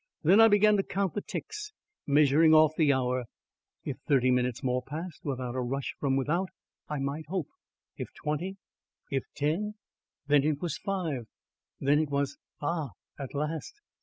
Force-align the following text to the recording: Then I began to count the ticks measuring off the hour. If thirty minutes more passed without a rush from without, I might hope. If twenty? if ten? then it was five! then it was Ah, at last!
Then 0.23 0.41
I 0.41 0.47
began 0.47 0.77
to 0.77 0.83
count 0.83 1.13
the 1.13 1.21
ticks 1.21 1.73
measuring 2.07 2.55
off 2.55 2.73
the 2.75 2.91
hour. 2.91 3.25
If 3.83 3.99
thirty 4.07 4.31
minutes 4.31 4.63
more 4.63 4.81
passed 4.81 5.23
without 5.23 5.53
a 5.53 5.61
rush 5.61 5.93
from 5.99 6.15
without, 6.15 6.49
I 6.89 6.97
might 6.97 7.27
hope. 7.27 7.49
If 7.97 8.07
twenty? 8.23 8.57
if 9.11 9.23
ten? 9.35 9.75
then 10.25 10.43
it 10.43 10.59
was 10.59 10.75
five! 10.79 11.27
then 11.79 11.99
it 11.99 12.09
was 12.09 12.39
Ah, 12.63 12.89
at 13.19 13.35
last! 13.35 13.75